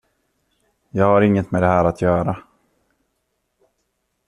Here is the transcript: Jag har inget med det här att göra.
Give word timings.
Jag 0.89 1.05
har 1.05 1.21
inget 1.21 1.51
med 1.51 1.61
det 1.61 1.67
här 1.67 1.85
att 1.85 2.01
göra. 2.01 2.37